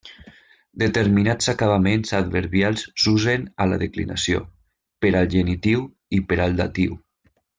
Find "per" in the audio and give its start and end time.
5.05-5.13, 6.33-6.41